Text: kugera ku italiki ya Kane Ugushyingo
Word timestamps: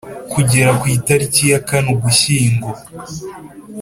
kugera 0.31 0.71
ku 0.79 0.85
italiki 0.97 1.43
ya 1.51 1.59
Kane 1.67 1.87
Ugushyingo 1.93 2.69